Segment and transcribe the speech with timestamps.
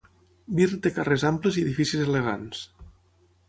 [0.59, 2.67] Birr té carrers amples i edificis elegants.